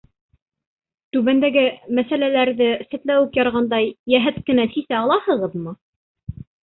Түбәндәге 1.17 1.65
мәсьәләләрҙе 1.99 2.69
сәтләүек 2.93 3.37
ярғандай 3.41 3.93
йәһәт 4.17 4.41
кенә 4.49 4.67
сисә 4.73 4.97
алаһығыҙмы? 5.03 5.75